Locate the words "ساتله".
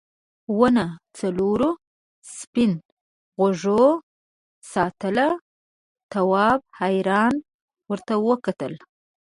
4.71-5.27